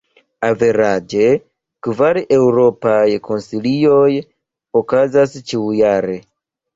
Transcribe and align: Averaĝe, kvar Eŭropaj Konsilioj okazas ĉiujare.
Averaĝe, 0.47 1.25
kvar 1.87 2.19
Eŭropaj 2.37 3.03
Konsilioj 3.27 4.07
okazas 4.81 5.37
ĉiujare. 5.53 6.17